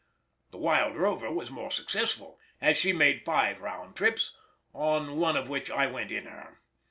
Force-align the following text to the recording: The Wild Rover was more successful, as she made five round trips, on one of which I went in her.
The 0.49 0.57
Wild 0.57 0.95
Rover 0.97 1.31
was 1.31 1.51
more 1.51 1.69
successful, 1.71 2.39
as 2.59 2.75
she 2.75 2.91
made 2.91 3.23
five 3.23 3.61
round 3.61 3.95
trips, 3.95 4.35
on 4.73 5.17
one 5.19 5.37
of 5.37 5.47
which 5.47 5.69
I 5.69 5.85
went 5.85 6.09
in 6.11 6.25
her. 6.25 6.59